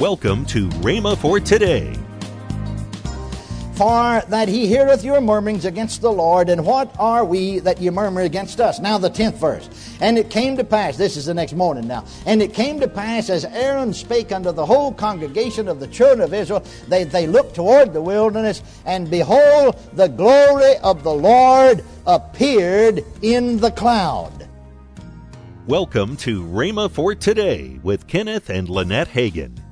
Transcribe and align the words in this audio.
Welcome 0.00 0.44
to 0.46 0.68
Rhema 0.80 1.16
for 1.16 1.38
today. 1.38 1.94
For 3.74 4.22
that 4.28 4.48
he 4.48 4.66
heareth 4.66 5.04
your 5.04 5.20
murmurings 5.20 5.64
against 5.64 6.00
the 6.00 6.10
Lord, 6.10 6.48
and 6.48 6.66
what 6.66 6.92
are 6.98 7.24
we 7.24 7.60
that 7.60 7.80
ye 7.80 7.90
murmur 7.90 8.22
against 8.22 8.60
us? 8.60 8.80
Now, 8.80 8.98
the 8.98 9.08
tenth 9.08 9.36
verse. 9.36 9.70
And 10.00 10.18
it 10.18 10.30
came 10.30 10.56
to 10.56 10.64
pass, 10.64 10.96
this 10.96 11.16
is 11.16 11.26
the 11.26 11.34
next 11.34 11.52
morning 11.52 11.86
now, 11.86 12.04
and 12.26 12.42
it 12.42 12.52
came 12.52 12.80
to 12.80 12.88
pass 12.88 13.30
as 13.30 13.44
Aaron 13.44 13.94
spake 13.94 14.32
unto 14.32 14.50
the 14.50 14.66
whole 14.66 14.92
congregation 14.92 15.68
of 15.68 15.78
the 15.78 15.86
children 15.86 16.22
of 16.22 16.34
Israel, 16.34 16.64
they, 16.88 17.04
they 17.04 17.28
looked 17.28 17.54
toward 17.54 17.92
the 17.92 18.02
wilderness, 18.02 18.64
and 18.86 19.08
behold, 19.08 19.78
the 19.92 20.08
glory 20.08 20.76
of 20.78 21.04
the 21.04 21.14
Lord 21.14 21.84
appeared 22.04 23.04
in 23.22 23.58
the 23.58 23.70
cloud. 23.70 24.48
Welcome 25.68 26.16
to 26.16 26.42
Rhema 26.42 26.90
for 26.90 27.14
today 27.14 27.78
with 27.84 28.08
Kenneth 28.08 28.50
and 28.50 28.68
Lynette 28.68 29.08
Hagin. 29.08 29.63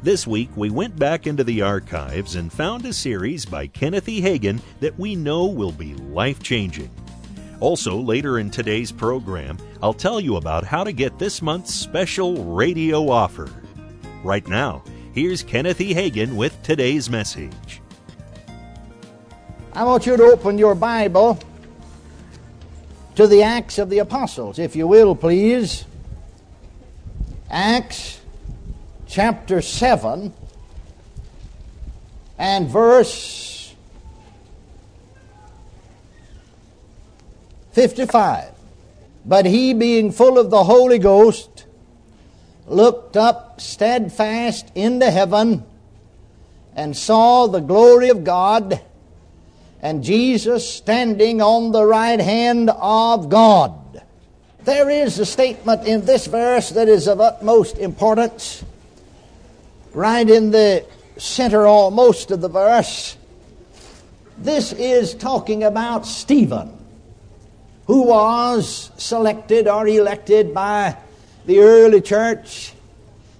This 0.00 0.28
week, 0.28 0.48
we 0.54 0.70
went 0.70 0.96
back 0.96 1.26
into 1.26 1.42
the 1.42 1.62
archives 1.62 2.36
and 2.36 2.52
found 2.52 2.86
a 2.86 2.92
series 2.92 3.44
by 3.44 3.66
Kenneth 3.66 4.08
E. 4.08 4.20
Hagin 4.20 4.60
that 4.78 4.96
we 4.96 5.16
know 5.16 5.46
will 5.46 5.72
be 5.72 5.94
life 5.94 6.40
changing. 6.40 6.88
Also, 7.58 7.96
later 7.96 8.38
in 8.38 8.48
today's 8.48 8.92
program, 8.92 9.58
I'll 9.82 9.92
tell 9.92 10.20
you 10.20 10.36
about 10.36 10.64
how 10.64 10.84
to 10.84 10.92
get 10.92 11.18
this 11.18 11.42
month's 11.42 11.74
special 11.74 12.44
radio 12.44 13.08
offer. 13.08 13.50
Right 14.22 14.46
now, 14.46 14.84
here's 15.14 15.42
Kenneth 15.42 15.80
E. 15.80 15.92
Hagin 15.92 16.36
with 16.36 16.62
today's 16.62 17.10
message. 17.10 17.82
I 19.72 19.82
want 19.82 20.06
you 20.06 20.16
to 20.16 20.22
open 20.22 20.58
your 20.58 20.76
Bible 20.76 21.40
to 23.16 23.26
the 23.26 23.42
Acts 23.42 23.78
of 23.78 23.90
the 23.90 23.98
Apostles, 23.98 24.60
if 24.60 24.76
you 24.76 24.86
will, 24.86 25.16
please. 25.16 25.86
Acts 27.50 28.20
chapter 29.08 29.62
7 29.62 30.32
and 32.38 32.68
verse 32.68 33.74
55. 37.72 38.50
But 39.24 39.46
he, 39.46 39.72
being 39.74 40.12
full 40.12 40.38
of 40.38 40.50
the 40.50 40.64
Holy 40.64 40.98
Ghost, 40.98 41.64
looked 42.66 43.16
up 43.16 43.60
steadfast 43.60 44.70
into 44.74 45.10
heaven 45.10 45.64
and 46.76 46.96
saw 46.96 47.46
the 47.46 47.60
glory 47.60 48.10
of 48.10 48.24
God 48.24 48.80
and 49.80 50.04
Jesus 50.04 50.68
standing 50.68 51.40
on 51.40 51.72
the 51.72 51.84
right 51.84 52.20
hand 52.20 52.70
of 52.70 53.28
God. 53.28 54.02
There 54.64 54.90
is 54.90 55.18
a 55.18 55.26
statement 55.26 55.86
in 55.86 56.04
this 56.04 56.26
verse 56.26 56.70
that 56.70 56.88
is 56.88 57.08
of 57.08 57.20
utmost 57.20 57.78
importance 57.78 58.64
right 59.92 60.28
in 60.28 60.50
the 60.50 60.84
center 61.16 61.66
almost 61.66 62.30
of 62.30 62.40
the 62.40 62.48
verse. 62.48 63.16
This 64.38 64.72
is 64.72 65.14
talking 65.14 65.64
about 65.64 66.06
Stephen, 66.06 66.70
who 67.86 68.02
was 68.04 68.92
selected 68.96 69.66
or 69.66 69.88
elected 69.88 70.54
by 70.54 70.96
the 71.46 71.60
early 71.60 72.00
church. 72.00 72.72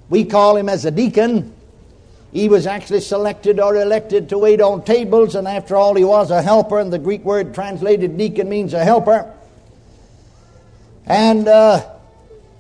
We 0.08 0.24
call 0.24 0.56
him 0.56 0.68
as 0.68 0.84
a 0.84 0.90
deacon. 0.90 1.54
He 2.32 2.48
was 2.48 2.66
actually 2.66 3.00
selected 3.00 3.60
or 3.60 3.76
elected 3.76 4.28
to 4.30 4.38
wait 4.38 4.60
on 4.60 4.84
tables, 4.84 5.34
and 5.34 5.46
after 5.46 5.76
all, 5.76 5.94
he 5.94 6.04
was 6.04 6.30
a 6.30 6.42
helper, 6.42 6.78
and 6.78 6.92
the 6.92 6.98
Greek 6.98 7.24
word 7.24 7.54
translated 7.54 8.18
deacon 8.18 8.48
means 8.48 8.74
a 8.74 8.84
helper. 8.84 9.32
And 11.06 11.48
uh, 11.48 11.88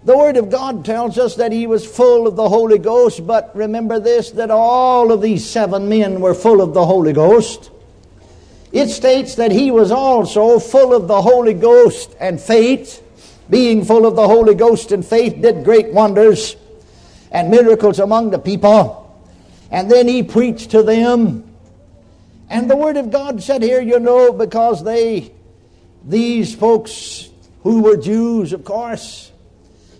the 0.08 0.16
Word 0.16 0.38
of 0.38 0.48
God 0.48 0.86
tells 0.86 1.18
us 1.18 1.34
that 1.34 1.52
he 1.52 1.66
was 1.66 1.84
full 1.86 2.26
of 2.26 2.34
the 2.34 2.48
Holy 2.48 2.78
Ghost, 2.78 3.26
but 3.26 3.54
remember 3.54 4.00
this 4.00 4.30
that 4.30 4.50
all 4.50 5.12
of 5.12 5.20
these 5.20 5.46
seven 5.46 5.90
men 5.90 6.22
were 6.22 6.32
full 6.32 6.62
of 6.62 6.72
the 6.72 6.86
Holy 6.86 7.12
Ghost. 7.12 7.70
It 8.72 8.88
states 8.88 9.34
that 9.34 9.52
he 9.52 9.70
was 9.70 9.90
also 9.92 10.60
full 10.60 10.94
of 10.94 11.08
the 11.08 11.20
Holy 11.20 11.52
Ghost 11.52 12.16
and 12.18 12.40
faith. 12.40 13.04
Being 13.50 13.84
full 13.84 14.06
of 14.06 14.16
the 14.16 14.26
Holy 14.26 14.54
Ghost 14.54 14.92
and 14.92 15.04
faith, 15.04 15.42
did 15.42 15.62
great 15.62 15.92
wonders 15.92 16.56
and 17.30 17.50
miracles 17.50 17.98
among 17.98 18.30
the 18.30 18.38
people. 18.38 19.14
And 19.70 19.90
then 19.90 20.08
he 20.08 20.22
preached 20.22 20.70
to 20.70 20.82
them. 20.82 21.54
And 22.48 22.70
the 22.70 22.76
Word 22.76 22.96
of 22.96 23.10
God 23.10 23.42
said 23.42 23.62
here, 23.62 23.82
you 23.82 24.00
know, 24.00 24.32
because 24.32 24.82
they, 24.82 25.32
these 26.02 26.54
folks 26.54 27.28
who 27.62 27.82
were 27.82 27.98
Jews, 27.98 28.54
of 28.54 28.64
course, 28.64 29.32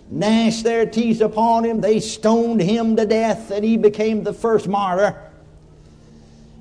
gnashed 0.09 0.63
their 0.63 0.85
teeth 0.85 1.21
upon 1.21 1.65
him. 1.65 1.81
They 1.81 1.99
stoned 1.99 2.61
him 2.61 2.95
to 2.95 3.05
death, 3.05 3.51
and 3.51 3.63
he 3.63 3.77
became 3.77 4.23
the 4.23 4.33
first 4.33 4.67
martyr. 4.67 5.29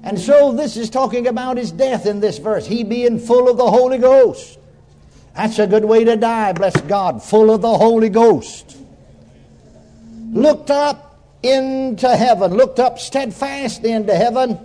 And 0.02 0.18
so 0.18 0.52
this 0.52 0.76
is 0.76 0.90
talking 0.90 1.26
about 1.26 1.56
his 1.56 1.72
death 1.72 2.06
in 2.06 2.20
this 2.20 2.38
verse. 2.38 2.66
He 2.66 2.84
being 2.84 3.18
full 3.18 3.48
of 3.48 3.56
the 3.56 3.70
Holy 3.70 3.98
Ghost. 3.98 4.58
That's 5.34 5.58
a 5.58 5.66
good 5.66 5.84
way 5.84 6.04
to 6.04 6.16
die, 6.16 6.52
bless 6.52 6.78
God, 6.82 7.22
full 7.22 7.50
of 7.50 7.62
the 7.62 7.76
Holy 7.76 8.08
Ghost. 8.08 8.76
Looked 10.32 10.70
up 10.70 11.20
into 11.42 12.08
heaven, 12.08 12.54
looked 12.54 12.78
up 12.78 12.98
steadfast 12.98 13.84
into 13.84 14.14
heaven, 14.14 14.58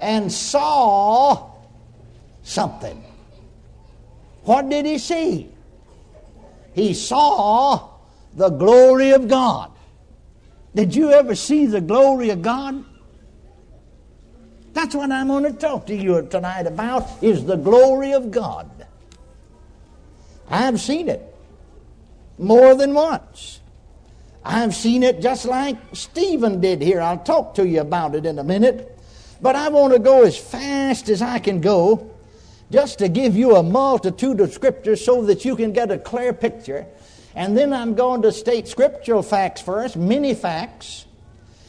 and 0.00 0.32
saw 0.32 1.52
something. 2.42 3.04
What 4.44 4.68
did 4.68 4.86
he 4.86 4.98
see? 4.98 5.48
He 6.74 6.94
saw 6.94 7.89
the 8.34 8.48
glory 8.48 9.10
of 9.10 9.28
God. 9.28 9.72
Did 10.74 10.94
you 10.94 11.10
ever 11.10 11.34
see 11.34 11.66
the 11.66 11.80
glory 11.80 12.30
of 12.30 12.42
God? 12.42 12.84
That's 14.72 14.94
what 14.94 15.10
I'm 15.10 15.26
going 15.26 15.44
to 15.44 15.52
talk 15.52 15.86
to 15.86 15.96
you 15.96 16.26
tonight 16.30 16.66
about 16.66 17.08
is 17.22 17.44
the 17.44 17.56
glory 17.56 18.12
of 18.12 18.30
God. 18.30 18.70
I've 20.48 20.80
seen 20.80 21.08
it 21.08 21.34
more 22.38 22.74
than 22.74 22.94
once. 22.94 23.60
I've 24.44 24.74
seen 24.74 25.02
it 25.02 25.20
just 25.20 25.44
like 25.44 25.76
Stephen 25.92 26.60
did 26.60 26.80
here. 26.80 27.00
I'll 27.00 27.18
talk 27.18 27.54
to 27.56 27.66
you 27.66 27.80
about 27.80 28.14
it 28.14 28.24
in 28.24 28.38
a 28.38 28.44
minute. 28.44 28.98
But 29.42 29.56
I 29.56 29.68
want 29.68 29.92
to 29.92 29.98
go 29.98 30.22
as 30.22 30.36
fast 30.36 31.08
as 31.08 31.20
I 31.20 31.38
can 31.38 31.60
go 31.60 32.10
just 32.70 32.98
to 33.00 33.08
give 33.08 33.36
you 33.36 33.56
a 33.56 33.62
multitude 33.62 34.40
of 34.40 34.52
scriptures 34.52 35.04
so 35.04 35.22
that 35.22 35.44
you 35.44 35.56
can 35.56 35.72
get 35.72 35.90
a 35.90 35.98
clear 35.98 36.32
picture 36.32 36.86
and 37.34 37.56
then 37.56 37.72
I'm 37.72 37.94
going 37.94 38.22
to 38.22 38.32
state 38.32 38.68
scriptural 38.68 39.22
facts 39.22 39.60
first, 39.60 39.96
many 39.96 40.34
facts. 40.34 41.06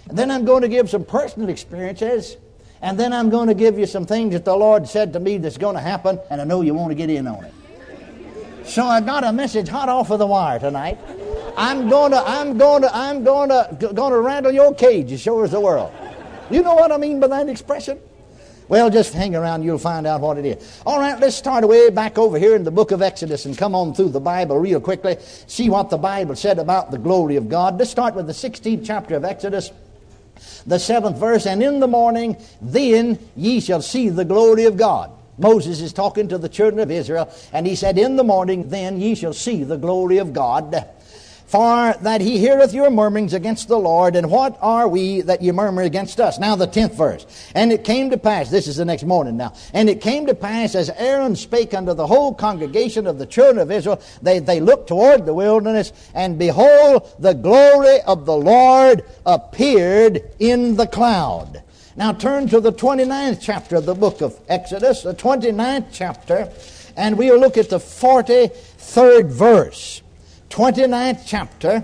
And 0.10 0.18
then 0.18 0.32
I'm 0.32 0.46
going 0.46 0.64
to 0.64 0.68
give 0.68 0.90
some 0.90 1.06
personal 1.06 1.50
experiences. 1.50 2.38
And 2.82 3.00
then 3.00 3.14
I'm 3.14 3.30
going 3.30 3.48
to 3.48 3.54
give 3.54 3.78
you 3.78 3.86
some 3.86 4.06
things 4.06 4.34
that 4.34 4.44
the 4.44 4.56
Lord 4.56 4.88
said 4.88 5.14
to 5.14 5.20
me 5.20 5.38
that's 5.38 5.58
going 5.58 5.76
to 5.76 5.82
happen, 5.82 6.20
and 6.32 6.42
I 6.42 6.46
know 6.46 6.62
you 6.62 6.74
want 6.74 6.90
to 6.90 6.96
get 6.96 7.12
in 7.12 7.28
on 7.28 7.44
it. 7.46 7.54
So 8.66 8.84
I 8.84 9.02
got 9.02 9.24
a 9.24 9.32
message 9.32 9.68
hot 9.68 9.90
off 9.90 10.10
of 10.10 10.20
the 10.20 10.26
wire 10.26 10.60
tonight. 10.60 10.98
I'm 11.58 11.90
going 11.90 12.12
to, 12.12 12.24
I'm 12.26 12.58
going 12.58 12.82
to, 12.82 12.96
I'm 12.96 13.24
going 13.24 13.50
to, 13.50 13.94
going 13.94 14.12
to 14.14 14.20
rattle 14.20 14.52
your 14.52 14.74
cage 14.74 15.12
as 15.12 15.22
sure 15.22 15.44
as 15.44 15.52
the 15.52 15.60
world. 15.60 15.94
You 16.50 16.64
know 16.64 16.74
what 16.74 16.92
I 16.92 16.98
mean 16.98 17.20
by 17.20 17.28
that 17.28 17.50
expression? 17.50 18.00
Well, 18.68 18.90
just 18.90 19.14
hang 19.14 19.36
around, 19.36 19.64
you'll 19.64 19.78
find 19.78 20.08
out 20.08 20.22
what 20.22 20.38
it 20.38 20.46
is. 20.46 20.82
All 20.86 21.00
right, 21.00 21.20
let's 21.20 21.36
start 21.36 21.64
away 21.64 21.90
back 21.90 22.18
over 22.18 22.40
here 22.40 22.56
in 22.56 22.64
the 22.64 22.72
book 22.72 22.92
of 22.92 23.02
Exodus 23.02 23.46
and 23.46 23.58
come 23.58 23.76
on 23.76 23.94
through 23.94 24.10
the 24.10 24.20
Bible 24.20 24.58
real 24.58 24.80
quickly, 24.80 25.18
see 25.48 25.70
what 25.70 25.90
the 25.90 25.98
Bible 25.98 26.36
said 26.36 26.58
about 26.58 26.92
the 26.92 26.98
glory 26.98 27.36
of 27.36 27.50
God. 27.50 27.78
Let's 27.78 27.92
start 27.92 28.16
with 28.16 28.28
the 28.28 28.34
16th 28.34 28.86
chapter 28.86 29.16
of 29.16 29.26
Exodus, 29.26 29.72
the 30.66 30.80
seventh 30.80 31.18
verse. 31.18 31.46
And 31.46 31.62
in 31.62 31.80
the 31.80 31.88
morning, 31.88 32.38
then 32.62 33.20
ye 33.36 33.60
shall 33.60 33.82
see 33.82 34.10
the 34.10 34.26
glory 34.26 34.66
of 34.66 34.78
God. 34.78 35.12
Moses 35.38 35.82
is 35.82 35.92
talking 35.92 36.28
to 36.30 36.38
the 36.38 36.50
children 36.50 36.80
of 36.80 36.92
Israel, 36.92 37.34
and 37.52 37.66
he 37.66 37.76
said, 37.76 37.98
In 37.98 38.16
the 38.16 38.24
morning, 38.24 38.70
then 38.70 39.02
ye 39.02 39.16
shall 39.16 39.34
see 39.34 39.64
the 39.64 39.78
glory 39.78 40.18
of 40.18 40.34
God. 40.34 40.86
For 41.52 41.94
that 42.04 42.22
he 42.22 42.38
heareth 42.38 42.74
your 42.74 42.90
murmurings 42.90 43.34
against 43.34 43.68
the 43.68 43.78
Lord, 43.78 44.16
and 44.16 44.32
what 44.32 44.58
are 44.62 44.88
we 44.88 45.20
that 45.20 45.42
ye 45.42 45.52
murmur 45.52 45.82
against 45.82 46.22
us? 46.22 46.40
Now 46.40 46.56
the 46.56 46.66
tenth 46.66 46.96
verse. 46.96 47.26
And 47.54 47.74
it 47.74 47.84
came 47.84 48.10
to 48.12 48.18
pass, 48.18 48.50
this 48.50 48.70
is 48.70 48.78
the 48.78 48.86
next 48.86 49.04
morning 49.04 49.36
now, 49.36 49.52
and 49.74 49.90
it 49.90 50.00
came 50.00 50.28
to 50.28 50.34
pass 50.34 50.76
as 50.76 50.90
Aaron 50.92 51.36
spake 51.36 51.74
unto 51.74 51.94
the 51.94 52.08
whole 52.08 52.34
congregation 52.34 53.06
of 53.06 53.20
the 53.20 53.26
children 53.26 53.58
of 53.60 53.70
Israel, 53.70 54.02
they, 54.22 54.40
they 54.40 54.62
looked 54.62 54.88
toward 54.88 55.26
the 55.26 55.34
wilderness, 55.34 55.92
and 56.14 56.40
behold, 56.40 57.14
the 57.20 57.34
glory 57.34 58.00
of 58.08 58.26
the 58.26 58.38
Lord 58.38 59.04
appeared 59.26 60.24
in 60.40 60.78
the 60.78 60.88
cloud. 60.88 61.64
Now 61.98 62.14
turn 62.14 62.48
to 62.48 62.62
the 62.62 62.72
29th 62.72 63.40
chapter 63.42 63.76
of 63.76 63.86
the 63.86 63.94
book 63.94 64.22
of 64.22 64.40
Exodus, 64.48 65.04
the 65.04 65.14
29th 65.14 65.88
chapter, 65.92 66.50
and 66.96 67.18
we'll 67.18 67.38
look 67.38 67.58
at 67.58 67.70
the 67.70 67.80
43rd 67.80 69.26
verse. 69.26 70.02
29th 70.52 71.24
chapter, 71.26 71.84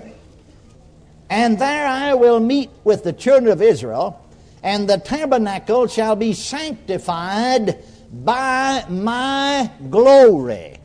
and 1.30 1.58
there 1.58 1.86
I 1.86 2.12
will 2.14 2.38
meet 2.38 2.70
with 2.84 3.02
the 3.02 3.14
children 3.14 3.50
of 3.50 3.62
Israel, 3.62 4.24
and 4.62 4.88
the 4.88 4.98
tabernacle 4.98 5.86
shall 5.86 6.16
be 6.16 6.34
sanctified 6.34 7.82
by 8.12 8.84
my 8.90 9.70
glory. 9.88 10.78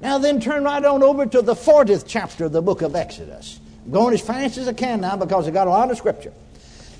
Now, 0.00 0.18
then, 0.18 0.40
turn 0.40 0.64
right 0.64 0.84
on 0.84 1.02
over 1.02 1.26
to 1.26 1.42
the 1.42 1.54
40th 1.54 2.04
chapter 2.06 2.44
of 2.44 2.52
the 2.52 2.62
book 2.62 2.82
of 2.82 2.94
Exodus. 2.94 3.58
I'm 3.84 3.90
going 3.90 4.14
as 4.14 4.20
fast 4.20 4.58
as 4.58 4.68
I 4.68 4.74
can 4.74 5.00
now 5.00 5.16
because 5.16 5.48
I 5.48 5.50
got 5.50 5.66
a 5.66 5.70
lot 5.70 5.90
of 5.90 5.96
scripture. 5.96 6.32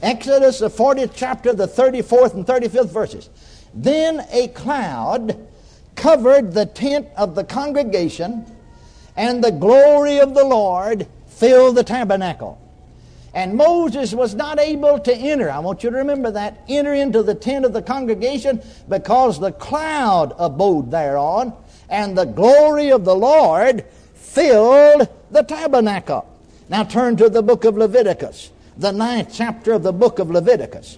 Exodus, 0.02 0.58
the 0.58 0.70
40th 0.70 1.12
chapter, 1.14 1.52
the 1.52 1.68
34th 1.68 2.34
and 2.34 2.46
35th 2.46 2.90
verses. 2.90 3.28
Then 3.74 4.26
a 4.30 4.48
cloud 4.48 5.46
covered 5.96 6.54
the 6.54 6.66
tent 6.66 7.08
of 7.16 7.34
the 7.34 7.44
congregation, 7.44 8.46
and 9.18 9.42
the 9.42 9.50
glory 9.50 10.20
of 10.20 10.32
the 10.32 10.44
Lord 10.44 11.08
filled 11.26 11.76
the 11.76 11.82
tabernacle. 11.82 12.56
And 13.34 13.56
Moses 13.56 14.14
was 14.14 14.36
not 14.36 14.60
able 14.60 15.00
to 15.00 15.12
enter. 15.12 15.50
I 15.50 15.58
want 15.58 15.82
you 15.82 15.90
to 15.90 15.96
remember 15.96 16.30
that. 16.30 16.60
Enter 16.68 16.94
into 16.94 17.24
the 17.24 17.34
tent 17.34 17.64
of 17.64 17.72
the 17.72 17.82
congregation 17.82 18.62
because 18.88 19.40
the 19.40 19.50
cloud 19.50 20.34
abode 20.38 20.92
thereon, 20.92 21.52
and 21.90 22.16
the 22.16 22.26
glory 22.26 22.90
of 22.90 23.04
the 23.04 23.14
Lord 23.14 23.84
filled 24.14 25.08
the 25.32 25.42
tabernacle. 25.42 26.24
Now 26.68 26.84
turn 26.84 27.16
to 27.16 27.28
the 27.28 27.42
book 27.42 27.64
of 27.64 27.76
Leviticus, 27.76 28.52
the 28.76 28.92
ninth 28.92 29.30
chapter 29.32 29.72
of 29.72 29.82
the 29.82 29.92
book 29.92 30.20
of 30.20 30.30
Leviticus. 30.30 30.96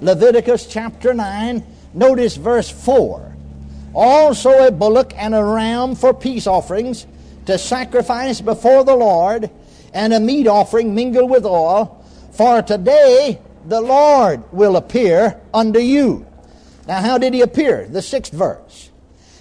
Leviticus 0.00 0.66
chapter 0.66 1.14
9, 1.14 1.64
notice 1.94 2.36
verse 2.36 2.68
4. 2.68 3.36
Also 4.00 4.64
a 4.64 4.70
bullock 4.70 5.12
and 5.16 5.34
a 5.34 5.42
ram 5.42 5.96
for 5.96 6.14
peace 6.14 6.46
offerings 6.46 7.04
to 7.46 7.58
sacrifice 7.58 8.40
before 8.40 8.84
the 8.84 8.94
Lord, 8.94 9.50
and 9.92 10.14
a 10.14 10.20
meat 10.20 10.46
offering 10.46 10.94
mingled 10.94 11.28
with 11.28 11.44
oil. 11.44 12.00
For 12.30 12.62
today 12.62 13.40
the 13.66 13.80
Lord 13.80 14.44
will 14.52 14.76
appear 14.76 15.40
unto 15.52 15.80
you. 15.80 16.24
Now, 16.86 17.00
how 17.00 17.18
did 17.18 17.34
he 17.34 17.40
appear? 17.40 17.88
The 17.88 18.00
sixth 18.00 18.32
verse. 18.32 18.90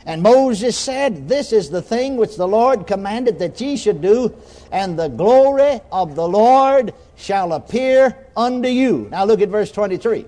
And 0.08 0.24
Moses 0.24 0.76
said, 0.76 1.30
This 1.30 1.54
is 1.54 1.70
the 1.70 1.84
thing 1.84 2.18
which 2.18 2.36
the 2.36 2.48
Lord 2.48 2.88
commanded 2.88 3.38
that 3.38 3.62
ye 3.62 3.78
should 3.78 4.02
do, 4.02 4.36
and 4.72 4.98
the 4.98 5.10
glory 5.10 5.82
of 5.92 6.16
the 6.16 6.28
Lord 6.28 6.96
shall 7.16 7.54
appear 7.54 8.18
unto 8.36 8.70
you. 8.70 9.08
Now 9.12 9.26
look 9.26 9.40
at 9.40 9.50
verse 9.50 9.72
23. 9.72 10.26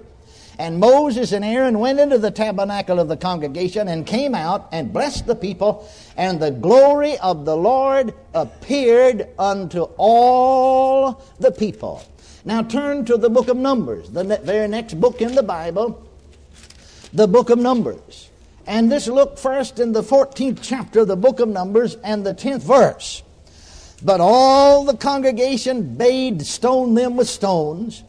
And 0.60 0.78
Moses 0.78 1.32
and 1.32 1.46
Aaron 1.46 1.80
went 1.80 2.02
into 2.02 2.18
the 2.18 2.32
tabernacle 2.32 3.00
of 3.00 3.08
the 3.08 3.16
congregation 3.16 3.88
and 3.88 4.06
came 4.06 4.36
out 4.36 4.68
and 4.74 4.92
blessed 4.92 5.26
the 5.26 5.36
people, 5.36 5.90
and 6.18 6.38
the 6.38 6.52
glory 6.52 7.18
of 7.20 7.46
the 7.46 7.56
Lord 7.56 8.14
appeared 8.34 9.30
unto 9.40 9.84
all 9.98 11.24
the 11.40 11.52
people. 11.52 12.04
Now 12.44 12.62
turn 12.62 13.06
to 13.06 13.16
the 13.16 13.30
book 13.30 13.48
of 13.48 13.56
Numbers, 13.56 14.10
the 14.10 14.26
very 14.44 14.68
next 14.68 15.00
book 15.00 15.22
in 15.22 15.34
the 15.34 15.44
Bible, 15.44 16.06
the 17.14 17.28
book 17.28 17.50
of 17.50 17.58
Numbers. 17.58 18.30
And 18.68 18.92
this 18.92 19.08
look 19.08 19.40
first 19.40 19.80
in 19.80 19.94
the 19.94 20.04
14th 20.04 20.60
chapter 20.62 21.00
of 21.00 21.08
the 21.08 21.16
book 21.16 21.40
of 21.40 21.48
Numbers 21.48 21.96
and 22.04 22.26
the 22.26 22.34
10th 22.34 22.64
verse. 22.64 23.24
But 24.04 24.20
all 24.20 24.84
the 24.84 24.98
congregation 24.98 25.96
bade 25.96 26.46
stone 26.46 26.96
them 26.96 27.16
with 27.16 27.30
stones, 27.30 28.04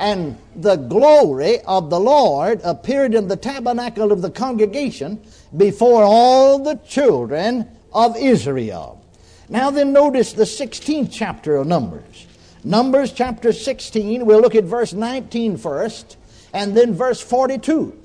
and 0.00 0.38
the 0.56 0.76
glory 0.76 1.60
of 1.60 1.90
the 1.90 2.00
Lord 2.00 2.62
appeared 2.64 3.14
in 3.14 3.28
the 3.28 3.36
tabernacle 3.36 4.10
of 4.10 4.22
the 4.22 4.30
congregation 4.30 5.22
before 5.54 6.02
all 6.02 6.58
the 6.58 6.76
children 6.76 7.68
of 7.92 8.16
Israel. 8.16 9.04
Now 9.50 9.70
then, 9.70 9.92
notice 9.92 10.32
the 10.32 10.44
16th 10.44 11.10
chapter 11.12 11.56
of 11.56 11.66
Numbers. 11.66 12.26
Numbers 12.64 13.12
chapter 13.12 13.52
16, 13.52 14.24
we'll 14.24 14.40
look 14.40 14.54
at 14.54 14.64
verse 14.64 14.94
19 14.94 15.58
first, 15.58 16.16
and 16.54 16.74
then 16.74 16.94
verse 16.94 17.20
42. 17.20 17.96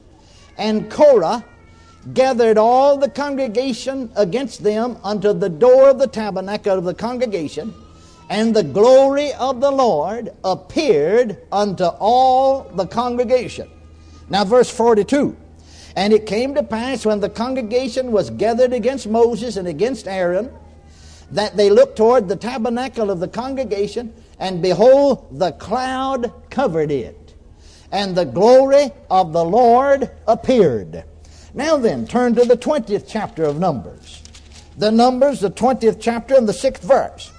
And 0.57 0.91
Korah 0.91 1.45
gathered 2.13 2.57
all 2.57 2.97
the 2.97 3.09
congregation 3.09 4.11
against 4.17 4.63
them 4.63 4.97
unto 5.01 5.31
the 5.31 5.49
door 5.49 5.89
of 5.89 5.99
the 5.99 6.07
tabernacle 6.07 6.77
of 6.77 6.83
the 6.83 6.93
congregation, 6.93 7.73
and 8.29 8.55
the 8.55 8.63
glory 8.63 9.33
of 9.33 9.61
the 9.61 9.71
Lord 9.71 10.31
appeared 10.43 11.37
unto 11.51 11.85
all 11.85 12.63
the 12.63 12.87
congregation. 12.87 13.69
Now, 14.29 14.43
verse 14.45 14.69
42. 14.69 15.37
And 15.95 16.11
it 16.11 16.25
came 16.25 16.55
to 16.55 16.63
pass 16.63 17.05
when 17.05 17.19
the 17.19 17.29
congregation 17.29 18.11
was 18.11 18.29
gathered 18.29 18.73
against 18.73 19.07
Moses 19.07 19.57
and 19.57 19.67
against 19.67 20.07
Aaron, 20.07 20.51
that 21.31 21.55
they 21.55 21.69
looked 21.69 21.97
toward 21.97 22.27
the 22.27 22.35
tabernacle 22.35 23.09
of 23.09 23.19
the 23.19 23.27
congregation, 23.27 24.13
and 24.39 24.61
behold, 24.61 25.39
the 25.39 25.53
cloud 25.53 26.33
covered 26.49 26.91
it, 26.91 27.33
and 27.91 28.15
the 28.15 28.25
glory 28.25 28.91
of 29.09 29.31
the 29.31 29.45
Lord 29.45 30.11
appeared. 30.27 31.03
Now 31.53 31.77
then, 31.77 32.05
turn 32.05 32.35
to 32.35 32.43
the 32.43 32.57
20th 32.57 33.05
chapter 33.07 33.45
of 33.45 33.59
Numbers. 33.59 34.21
The 34.77 34.91
Numbers, 34.91 35.39
the 35.39 35.51
20th 35.51 35.97
chapter, 36.01 36.35
and 36.35 36.49
the 36.49 36.53
6th 36.53 36.81
verse. 36.81 37.31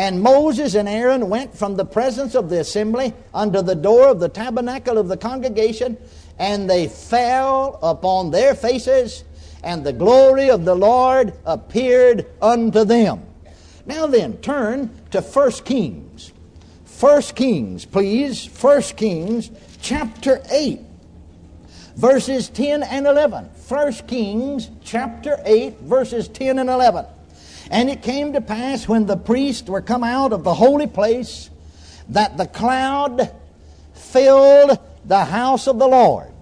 And 0.00 0.22
Moses 0.22 0.76
and 0.76 0.88
Aaron 0.88 1.28
went 1.28 1.54
from 1.54 1.76
the 1.76 1.84
presence 1.84 2.34
of 2.34 2.48
the 2.48 2.60
assembly 2.60 3.12
unto 3.34 3.60
the 3.60 3.74
door 3.74 4.08
of 4.08 4.18
the 4.18 4.30
tabernacle 4.30 4.96
of 4.96 5.08
the 5.08 5.16
congregation, 5.18 5.98
and 6.38 6.70
they 6.70 6.88
fell 6.88 7.78
upon 7.82 8.30
their 8.30 8.54
faces, 8.54 9.24
and 9.62 9.84
the 9.84 9.92
glory 9.92 10.48
of 10.48 10.64
the 10.64 10.74
Lord 10.74 11.34
appeared 11.44 12.24
unto 12.40 12.82
them. 12.82 13.26
Now 13.84 14.06
then, 14.06 14.38
turn 14.38 14.88
to 15.10 15.20
1 15.20 15.50
Kings. 15.66 16.32
1 16.98 17.20
Kings, 17.34 17.84
please. 17.84 18.46
1 18.46 18.82
Kings 18.96 19.50
chapter 19.82 20.42
8 20.50 20.80
verses 21.96 22.48
10 22.48 22.84
and 22.84 23.06
11. 23.06 23.50
1 23.68 23.92
Kings 24.06 24.70
chapter 24.82 25.36
8, 25.44 25.80
verses 25.80 26.26
10 26.28 26.58
and 26.58 26.70
11. 26.70 27.04
And 27.70 27.88
it 27.88 28.02
came 28.02 28.32
to 28.32 28.40
pass 28.40 28.88
when 28.88 29.06
the 29.06 29.16
priests 29.16 29.68
were 29.68 29.80
come 29.80 30.02
out 30.02 30.32
of 30.32 30.44
the 30.44 30.54
holy 30.54 30.86
place 30.86 31.50
that 32.08 32.36
the 32.36 32.46
cloud 32.46 33.32
filled 33.94 34.78
the 35.04 35.24
house 35.24 35.68
of 35.68 35.78
the 35.78 35.86
Lord, 35.86 36.32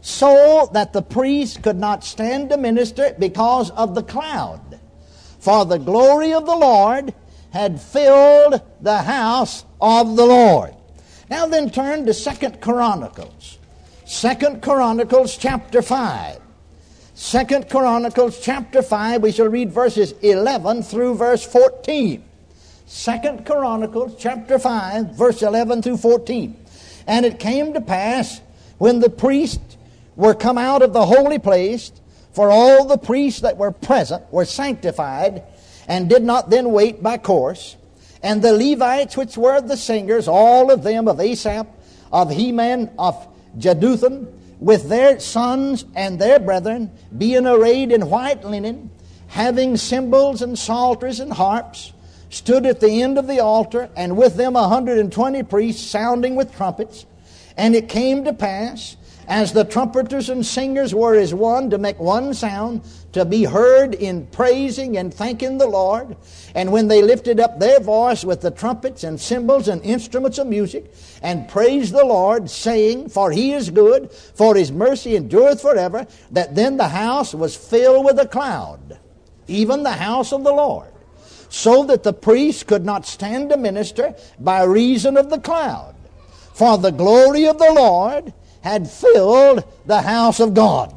so 0.00 0.70
that 0.72 0.92
the 0.92 1.02
priests 1.02 1.58
could 1.58 1.76
not 1.76 2.04
stand 2.04 2.50
to 2.50 2.56
minister 2.56 3.14
because 3.18 3.70
of 3.70 3.94
the 3.94 4.02
cloud. 4.02 4.78
For 5.40 5.64
the 5.64 5.78
glory 5.78 6.32
of 6.32 6.46
the 6.46 6.56
Lord 6.56 7.12
had 7.50 7.80
filled 7.80 8.62
the 8.80 8.98
house 8.98 9.64
of 9.80 10.16
the 10.16 10.24
Lord. 10.24 10.74
Now 11.28 11.46
then 11.46 11.70
turn 11.70 12.06
to 12.06 12.14
Second 12.14 12.60
Chronicles 12.60 13.58
Second 14.04 14.62
Chronicles 14.62 15.36
chapter 15.38 15.80
5. 15.80 16.38
Second 17.16 17.70
Chronicles 17.70 18.40
chapter 18.40 18.82
5, 18.82 19.22
we 19.22 19.30
shall 19.30 19.46
read 19.46 19.70
verses 19.70 20.10
11 20.22 20.82
through 20.82 21.14
verse 21.14 21.44
14. 21.46 22.24
Second 22.86 23.46
Chronicles 23.46 24.16
chapter 24.18 24.58
5, 24.58 25.10
verse 25.16 25.40
11 25.40 25.82
through 25.82 25.98
14. 25.98 26.56
And 27.06 27.24
it 27.24 27.38
came 27.38 27.72
to 27.72 27.80
pass 27.80 28.40
when 28.78 28.98
the 28.98 29.10
priests 29.10 29.76
were 30.16 30.34
come 30.34 30.58
out 30.58 30.82
of 30.82 30.92
the 30.92 31.06
holy 31.06 31.38
place, 31.38 31.92
for 32.32 32.50
all 32.50 32.84
the 32.84 32.98
priests 32.98 33.42
that 33.42 33.58
were 33.58 33.70
present 33.70 34.24
were 34.32 34.44
sanctified, 34.44 35.44
and 35.86 36.08
did 36.08 36.24
not 36.24 36.50
then 36.50 36.72
wait 36.72 37.00
by 37.00 37.16
course. 37.16 37.76
And 38.24 38.42
the 38.42 38.52
Levites, 38.52 39.16
which 39.16 39.36
were 39.36 39.60
the 39.60 39.76
singers, 39.76 40.26
all 40.26 40.72
of 40.72 40.82
them 40.82 41.06
of 41.06 41.20
Asaph, 41.20 41.68
of 42.12 42.32
Heman, 42.32 42.90
of 42.98 43.28
Jeduthun, 43.56 44.26
with 44.58 44.88
their 44.88 45.18
sons 45.20 45.84
and 45.94 46.18
their 46.18 46.38
brethren, 46.38 46.90
being 47.16 47.46
arrayed 47.46 47.92
in 47.92 48.08
white 48.08 48.44
linen, 48.44 48.90
having 49.28 49.76
cymbals 49.76 50.42
and 50.42 50.58
psalteries 50.58 51.20
and 51.20 51.32
harps, 51.32 51.92
stood 52.30 52.66
at 52.66 52.80
the 52.80 53.02
end 53.02 53.18
of 53.18 53.26
the 53.26 53.40
altar, 53.40 53.88
and 53.96 54.16
with 54.16 54.36
them 54.36 54.56
a 54.56 54.68
hundred 54.68 54.98
and 54.98 55.12
twenty 55.12 55.42
priests 55.42 55.84
sounding 55.88 56.34
with 56.34 56.54
trumpets. 56.54 57.06
And 57.56 57.74
it 57.74 57.88
came 57.88 58.24
to 58.24 58.32
pass, 58.32 58.96
as 59.26 59.52
the 59.52 59.64
trumpeters 59.64 60.28
and 60.28 60.44
singers 60.44 60.94
were 60.94 61.14
as 61.14 61.32
one 61.32 61.70
to 61.70 61.78
make 61.78 61.98
one 61.98 62.34
sound, 62.34 62.82
to 63.12 63.24
be 63.24 63.44
heard 63.44 63.94
in 63.94 64.26
praising 64.26 64.96
and 64.96 65.12
thanking 65.12 65.58
the 65.58 65.66
Lord. 65.66 66.16
And 66.54 66.72
when 66.72 66.88
they 66.88 67.02
lifted 67.02 67.40
up 67.40 67.58
their 67.58 67.80
voice 67.80 68.24
with 68.24 68.40
the 68.40 68.50
trumpets 68.50 69.04
and 69.04 69.20
cymbals 69.20 69.68
and 69.68 69.82
instruments 69.82 70.38
of 70.38 70.46
music, 70.46 70.92
and 71.22 71.48
praised 71.48 71.94
the 71.94 72.04
Lord, 72.04 72.50
saying, 72.50 73.08
For 73.08 73.30
he 73.30 73.52
is 73.52 73.70
good, 73.70 74.12
for 74.12 74.54
his 74.54 74.70
mercy 74.70 75.16
endureth 75.16 75.62
forever, 75.62 76.06
that 76.32 76.54
then 76.54 76.76
the 76.76 76.88
house 76.88 77.34
was 77.34 77.56
filled 77.56 78.04
with 78.04 78.18
a 78.18 78.28
cloud, 78.28 78.98
even 79.46 79.82
the 79.82 79.92
house 79.92 80.32
of 80.32 80.44
the 80.44 80.52
Lord, 80.52 80.92
so 81.48 81.84
that 81.84 82.02
the 82.02 82.12
priests 82.12 82.62
could 82.62 82.84
not 82.84 83.06
stand 83.06 83.50
to 83.50 83.56
minister 83.56 84.14
by 84.38 84.64
reason 84.64 85.16
of 85.16 85.30
the 85.30 85.40
cloud. 85.40 85.94
For 86.52 86.78
the 86.78 86.92
glory 86.92 87.46
of 87.46 87.58
the 87.58 87.72
Lord 87.72 88.32
had 88.64 88.90
filled 88.90 89.62
the 89.84 90.00
house 90.00 90.40
of 90.40 90.54
God. 90.54 90.94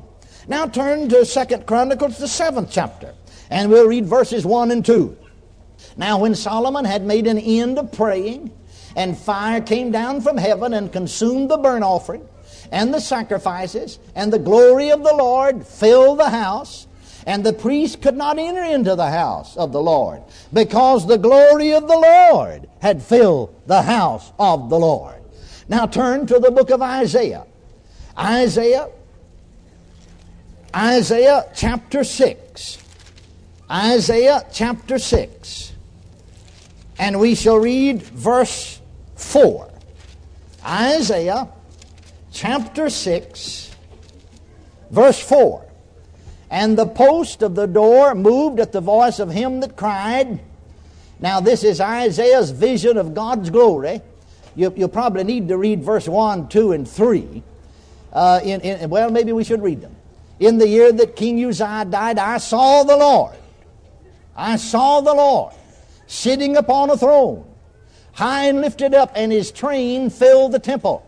Now 0.48 0.68
turn 0.68 1.10
to 1.10 1.26
Second 1.26 1.68
Chronicles, 1.68 2.18
the 2.18 2.28
seventh 2.28 2.70
chapter, 2.72 3.14
and 3.50 3.70
we'll 3.70 3.90
read 3.90 4.06
verses 4.06 4.46
1 4.46 4.72
and 4.72 4.86
2. 4.86 5.18
Now, 5.98 6.20
when 6.20 6.34
Solomon 6.34 6.86
had 6.86 7.04
made 7.04 7.28
an 7.28 7.38
end 7.38 7.78
of 7.78 7.92
praying, 7.92 8.54
and 8.96 9.18
fire 9.18 9.60
came 9.60 9.92
down 9.92 10.22
from 10.22 10.38
heaven 10.38 10.74
and 10.74 10.94
consumed 10.94 11.52
the 11.52 11.58
burnt 11.58 11.84
offering 11.84 12.26
and 12.72 12.94
the 12.94 13.02
sacrifices, 13.02 14.00
and 14.16 14.32
the 14.32 14.40
glory 14.40 14.90
of 14.90 15.04
the 15.04 15.14
Lord 15.14 15.68
filled 15.68 16.20
the 16.20 16.30
house, 16.30 16.88
And 17.28 17.44
the 17.44 17.52
priest 17.52 18.02
could 18.02 18.16
not 18.16 18.40
enter 18.40 18.64
into 18.64 18.96
the 18.96 19.10
house 19.10 19.58
of 19.58 19.74
the 19.74 19.82
Lord 19.82 20.24
because 20.54 21.06
the 21.06 21.18
glory 21.18 21.74
of 21.74 21.86
the 21.86 21.98
Lord 21.98 22.70
had 22.82 23.04
filled 23.04 23.54
the 23.68 23.82
house 23.82 24.32
of 24.40 24.70
the 24.70 24.80
Lord. 24.80 25.16
Now 25.68 25.86
turn 25.86 26.26
to 26.28 26.40
the 26.40 26.52
book 26.52 26.70
of 26.70 26.82
Isaiah. 26.82 27.46
Isaiah, 28.18 28.90
Isaiah 30.76 31.46
chapter 31.56 32.04
6. 32.04 32.78
Isaiah 33.70 34.46
chapter 34.52 34.98
6. 34.98 35.74
And 37.00 37.20
we 37.20 37.36
shall 37.36 37.58
read 37.58 38.02
verse 38.02 38.82
4. 39.16 39.70
Isaiah 40.66 41.48
chapter 42.32 42.90
6, 42.90 43.72
verse 44.90 45.20
4. 45.20 45.66
And 46.50 46.78
the 46.78 46.88
post 46.88 47.42
of 47.42 47.56
the 47.56 47.68
door 47.68 48.16
moved 48.16 48.60
at 48.60 48.72
the 48.72 48.82
voice 48.82 49.20
of 49.20 49.32
him 49.32 49.60
that 49.60 49.76
cried. 49.76 50.40
Now, 51.20 51.40
this 51.40 51.64
is 51.64 51.82
Isaiah's 51.82 52.52
vision 52.52 52.98
of 52.98 53.14
God's 53.14 53.50
glory. 53.50 54.02
You, 54.56 54.70
will 54.72 54.88
probably 54.88 55.24
need 55.24 55.48
to 55.50 55.58
read 55.58 55.84
verse 55.84 56.08
1, 56.08 56.48
2, 56.50 56.72
and 56.72 56.88
3. 56.88 57.44
Uh, 58.12 58.40
in, 58.44 58.62
in, 58.62 58.90
well, 58.90 59.12
maybe 59.12 59.32
we 59.32 59.44
should 59.44 59.62
read 59.62 59.82
them. 59.82 59.96
In 60.40 60.58
the 60.58 60.68
year 60.68 60.92
that 60.92 61.16
King 61.16 61.44
Uzziah 61.44 61.86
died, 61.86 62.20
I 62.20 62.38
saw 62.38 62.84
the 62.84 62.96
Lord. 62.96 63.36
I 64.36 64.56
saw 64.58 65.02
the 65.02 65.14
Lord 65.14 65.54
sitting 66.06 66.58
upon 66.58 66.90
a 66.90 66.98
throne, 66.98 67.46
high 68.14 68.46
and 68.46 68.62
lifted 68.62 68.94
up, 68.94 69.12
and 69.16 69.32
his 69.32 69.52
train 69.52 70.10
filled 70.10 70.52
the 70.52 70.60
temple. 70.60 71.06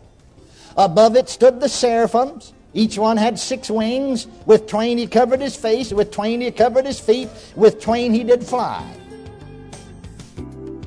Above 0.76 1.16
it 1.16 1.28
stood 1.28 1.60
the 1.60 1.68
seraphims. 1.68 2.52
Each 2.74 2.98
one 2.98 3.16
had 3.16 3.38
six 3.38 3.70
wings. 3.70 4.26
With 4.46 4.66
twain 4.66 4.98
he 4.98 5.06
covered 5.06 5.40
his 5.40 5.56
face, 5.56 5.92
with 5.92 6.10
twain 6.10 6.40
he 6.40 6.50
covered 6.50 6.86
his 6.86 7.00
feet, 7.00 7.28
with 7.56 7.80
twain 7.80 8.12
he 8.12 8.24
did 8.24 8.44
fly. 8.44 8.84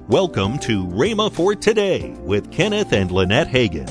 Welcome 0.08 0.60
to 0.60 0.86
Rhema 0.86 1.32
for 1.32 1.56
Today 1.56 2.12
with 2.24 2.52
Kenneth 2.52 2.92
and 2.92 3.10
Lynette 3.10 3.48
Hagin. 3.48 3.90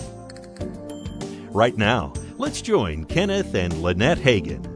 Right 1.54 1.76
now, 1.76 2.14
let's 2.38 2.62
join 2.62 3.04
Kenneth 3.04 3.54
and 3.54 3.82
Lynette 3.82 4.16
Hagin. 4.16 4.66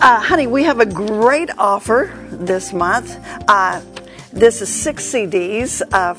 Uh, 0.00 0.20
honey, 0.20 0.46
we 0.46 0.64
have 0.64 0.80
a 0.80 0.86
great 0.86 1.50
offer 1.58 2.16
this 2.30 2.72
month. 2.72 3.14
Uh, 3.46 3.82
this 4.32 4.62
is 4.62 4.74
six 4.74 5.04
CDs 5.04 5.82
of 5.92 6.18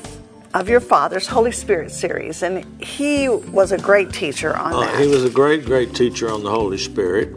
of 0.54 0.68
your 0.68 0.80
father's 0.80 1.26
Holy 1.26 1.50
Spirit 1.50 1.90
series, 1.90 2.44
and 2.44 2.64
he 2.82 3.28
was 3.28 3.72
a 3.72 3.78
great 3.78 4.12
teacher 4.12 4.56
on 4.56 4.74
uh, 4.74 4.80
that. 4.80 5.00
He 5.00 5.08
was 5.08 5.24
a 5.24 5.30
great, 5.30 5.64
great 5.64 5.92
teacher 5.92 6.30
on 6.30 6.44
the 6.44 6.50
Holy 6.50 6.78
Spirit, 6.78 7.36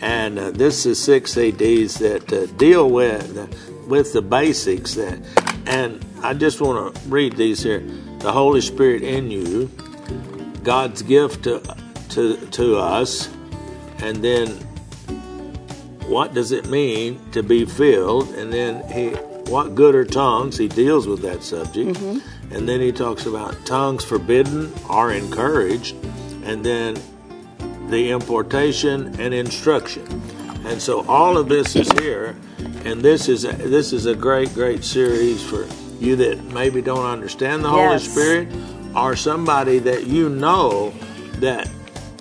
and 0.00 0.38
uh, 0.38 0.50
this 0.52 0.86
is 0.86 1.02
six 1.02 1.34
CDs 1.34 1.98
that 1.98 2.32
uh, 2.32 2.46
deal 2.58 2.88
with 2.88 3.88
with 3.88 4.12
the 4.12 4.22
basics. 4.22 4.94
That, 4.94 5.18
and 5.66 6.04
I 6.22 6.34
just 6.34 6.60
want 6.60 6.94
to 6.94 7.08
read 7.08 7.36
these 7.36 7.60
here: 7.60 7.80
the 8.20 8.30
Holy 8.30 8.60
Spirit 8.60 9.02
in 9.02 9.32
you, 9.32 9.68
God's 10.62 11.02
gift 11.02 11.44
to 11.44 11.60
to 12.10 12.36
to 12.36 12.76
us, 12.76 13.28
and 13.98 14.22
then 14.22 14.48
what 16.06 16.34
does 16.34 16.52
it 16.52 16.68
mean 16.68 17.20
to 17.32 17.42
be 17.42 17.64
filled, 17.64 18.28
and 18.34 18.52
then 18.52 18.88
he 18.90 19.16
what 19.50 19.74
good 19.74 19.94
are 19.94 20.04
tongues? 20.04 20.56
He 20.56 20.68
deals 20.68 21.06
with 21.06 21.20
that 21.22 21.42
subject. 21.42 21.98
Mm-hmm. 21.98 22.54
And 22.54 22.68
then 22.68 22.80
he 22.80 22.92
talks 22.92 23.26
about 23.26 23.66
tongues 23.66 24.04
forbidden 24.04 24.72
are 24.88 25.12
encouraged. 25.12 25.94
And 26.44 26.64
then 26.64 27.00
the 27.88 28.10
importation 28.10 29.20
and 29.20 29.34
instruction. 29.34 30.06
And 30.64 30.80
so 30.80 31.06
all 31.06 31.36
of 31.36 31.48
this 31.48 31.76
is 31.76 31.90
here. 32.00 32.36
And 32.84 33.02
this 33.02 33.28
is 33.28 33.44
a, 33.44 33.52
this 33.52 33.92
is 33.92 34.06
a 34.06 34.14
great, 34.14 34.54
great 34.54 34.84
series 34.84 35.42
for 35.44 35.66
you 35.98 36.16
that 36.16 36.42
maybe 36.44 36.80
don't 36.82 37.04
understand 37.04 37.64
the 37.64 37.68
Holy. 37.68 37.98
Spirit 37.98 38.48
or 38.94 39.16
somebody 39.16 39.78
that 39.80 40.06
you 40.06 40.28
know 40.28 40.92
that 41.34 41.68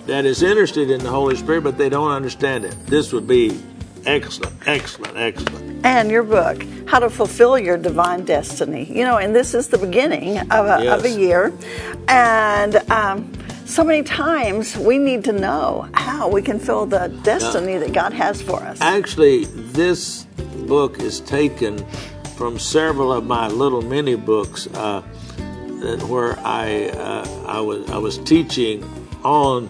that 0.05 0.25
is 0.25 0.41
interested 0.41 0.89
in 0.89 1.03
the 1.03 1.09
Holy 1.09 1.35
Spirit 1.35 1.63
but 1.63 1.77
they 1.77 1.89
don't 1.89 2.11
understand 2.11 2.65
it. 2.65 2.75
This 2.87 3.13
would 3.13 3.27
be 3.27 3.59
excellent, 4.05 4.55
excellent, 4.67 5.17
excellent 5.17 5.71
and 5.83 6.11
your 6.11 6.23
book, 6.23 6.63
How 6.85 6.99
to 6.99 7.09
Fulfill 7.09 7.57
Your 7.57 7.77
Divine 7.77 8.25
Destiny. 8.25 8.85
You 8.85 9.03
know, 9.03 9.17
and 9.17 9.35
this 9.35 9.53
is 9.53 9.67
the 9.67 9.77
beginning 9.77 10.39
of 10.51 10.65
a, 10.65 10.83
yes. 10.83 10.99
of 10.99 11.05
a 11.05 11.09
year. 11.09 11.53
And 12.07 12.75
um, 12.91 13.31
so 13.65 13.83
many 13.83 14.03
times 14.03 14.77
we 14.77 14.97
need 14.97 15.23
to 15.25 15.31
know 15.31 15.89
how 15.93 16.29
we 16.29 16.41
can 16.41 16.59
fill 16.59 16.85
the 16.85 17.07
destiny 17.23 17.73
now, 17.73 17.79
that 17.79 17.93
God 17.93 18.13
has 18.13 18.41
for 18.41 18.61
us. 18.63 18.79
Actually, 18.81 19.45
this 19.45 20.25
book 20.67 20.99
is 20.99 21.19
taken 21.21 21.83
from 22.35 22.59
several 22.59 23.11
of 23.11 23.25
my 23.25 23.47
little 23.47 23.81
mini 23.81 24.15
books 24.15 24.67
uh, 24.67 25.01
where 25.81 26.39
I, 26.39 26.89
uh, 26.89 27.45
I, 27.47 27.59
was, 27.59 27.89
I 27.89 27.97
was 27.97 28.17
teaching 28.19 28.83
on 29.23 29.69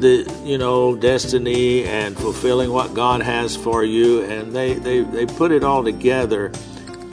the 0.00 0.40
you 0.44 0.58
know 0.58 0.96
destiny 0.96 1.84
and 1.84 2.16
fulfilling 2.16 2.72
what 2.72 2.94
God 2.94 3.22
has 3.22 3.56
for 3.56 3.84
you, 3.84 4.22
and 4.22 4.52
they 4.52 4.74
they, 4.74 5.00
they 5.00 5.26
put 5.26 5.52
it 5.52 5.62
all 5.62 5.84
together, 5.84 6.46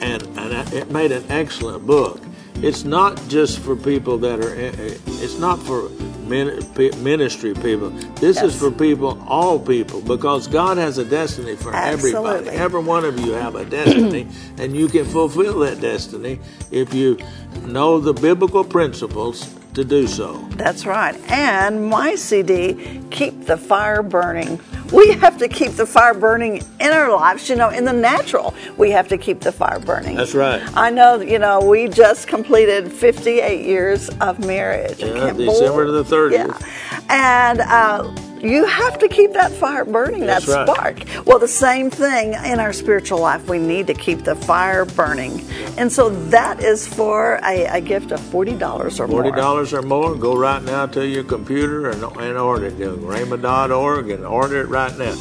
and 0.00 0.22
and 0.38 0.72
it 0.72 0.90
made 0.90 1.12
an 1.12 1.24
excellent 1.30 1.86
book. 1.86 2.20
It's 2.56 2.84
not 2.84 3.20
just 3.28 3.58
for 3.60 3.76
people 3.76 4.18
that 4.18 4.40
are. 4.40 4.54
Eh, 4.54 4.72
eh, 4.78 4.98
it's 5.06 5.38
not 5.38 5.58
for 5.62 5.90
ministry 6.28 7.54
people. 7.54 7.90
This 8.20 8.36
yes. 8.36 8.44
is 8.44 8.58
for 8.58 8.70
people, 8.70 9.22
all 9.26 9.58
people, 9.58 10.00
because 10.00 10.46
God 10.46 10.78
has 10.78 10.98
a 10.98 11.04
destiny 11.04 11.56
for 11.56 11.74
Absolutely. 11.74 12.28
everybody. 12.28 12.56
Every 12.56 12.82
one 12.82 13.04
of 13.04 13.18
you 13.20 13.32
have 13.32 13.54
a 13.54 13.64
destiny, 13.64 14.28
and 14.58 14.76
you 14.76 14.88
can 14.88 15.04
fulfill 15.04 15.60
that 15.60 15.80
destiny 15.80 16.38
if 16.70 16.94
you 16.94 17.18
know 17.62 17.98
the 17.98 18.12
biblical 18.12 18.64
principles 18.64 19.54
to 19.74 19.84
do 19.84 20.06
so. 20.06 20.36
That's 20.52 20.86
right. 20.86 21.14
And 21.30 21.88
my 21.88 22.14
CD, 22.14 23.00
Keep 23.10 23.46
the 23.46 23.56
Fire 23.56 24.02
Burning. 24.02 24.60
We 24.92 25.10
have 25.10 25.36
to 25.38 25.48
keep 25.48 25.72
the 25.72 25.86
fire 25.86 26.14
burning 26.14 26.62
in 26.80 26.92
our 26.92 27.10
lives, 27.12 27.48
you 27.48 27.56
know, 27.56 27.68
in 27.68 27.84
the 27.84 27.92
natural. 27.92 28.54
We 28.76 28.90
have 28.92 29.08
to 29.08 29.18
keep 29.18 29.40
the 29.40 29.52
fire 29.52 29.78
burning. 29.78 30.16
That's 30.16 30.34
right. 30.34 30.62
I 30.74 30.90
know, 30.90 31.20
you 31.20 31.38
know, 31.38 31.60
we 31.60 31.88
just 31.88 32.26
completed 32.26 32.90
58 32.90 33.64
years 33.64 34.08
of 34.20 34.44
marriage. 34.46 35.00
Yeah, 35.00 35.32
December 35.32 35.90
the 35.90 36.04
30th. 36.04 36.32
Yeah. 36.32 37.00
And, 37.10 37.60
uh, 37.60 38.14
you 38.40 38.66
have 38.66 38.98
to 38.98 39.08
keep 39.08 39.32
that 39.32 39.52
fire 39.52 39.84
burning, 39.84 40.26
That's 40.26 40.46
that 40.46 40.68
spark. 40.68 40.98
Right. 40.98 41.26
Well, 41.26 41.38
the 41.38 41.48
same 41.48 41.90
thing 41.90 42.34
in 42.34 42.60
our 42.60 42.72
spiritual 42.72 43.20
life. 43.20 43.48
We 43.48 43.58
need 43.58 43.86
to 43.88 43.94
keep 43.94 44.24
the 44.24 44.34
fire 44.34 44.84
burning. 44.84 45.44
And 45.76 45.92
so 45.92 46.10
that 46.30 46.60
is 46.60 46.86
for 46.86 47.40
a, 47.44 47.66
a 47.66 47.80
gift 47.80 48.12
of 48.12 48.20
$40 48.20 49.00
or 49.00 49.08
more. 49.08 49.22
$40 49.22 49.72
or 49.72 49.82
more. 49.82 50.14
Go 50.14 50.36
right 50.36 50.62
now 50.62 50.86
to 50.86 51.06
your 51.06 51.24
computer 51.24 51.90
and, 51.90 52.02
and 52.02 52.38
order 52.38 52.66
it. 52.66 52.78
Rhema.org 52.78 54.10
and 54.10 54.24
order 54.24 54.60
it 54.60 54.68
right 54.68 54.96
now. 54.98 55.16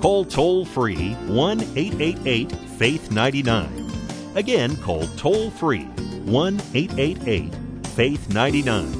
Call 0.00 0.24
toll 0.24 0.64
free 0.64 1.12
1 1.14 1.60
888 1.76 2.52
Faith 2.52 3.10
99. 3.10 3.90
Again, 4.34 4.76
call 4.76 5.06
toll 5.16 5.50
free 5.50 5.84
1 5.84 6.60
888 6.74 7.54
Faith 7.88 8.32
99. 8.32 8.99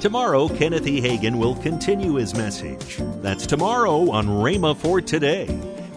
Tomorrow, 0.00 0.48
Kenneth 0.48 0.86
E. 0.86 0.98
Hagin 1.02 1.38
will 1.38 1.54
continue 1.56 2.14
his 2.14 2.34
message. 2.34 2.96
That's 3.20 3.46
tomorrow 3.46 4.10
on 4.10 4.26
Rhema 4.26 4.74
for 4.74 5.02
Today 5.02 5.46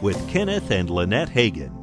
with 0.01 0.17
Kenneth 0.27 0.71
and 0.71 0.89
Lynette 0.89 1.29
Hagin. 1.29 1.82